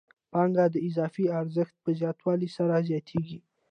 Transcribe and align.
پانګه 0.31 0.65
د 0.73 0.75
اضافي 0.87 1.25
ارزښت 1.39 1.75
په 1.83 1.89
زیاتوالي 1.99 2.49
سره 2.57 2.75
زیاتېږي 2.89 3.39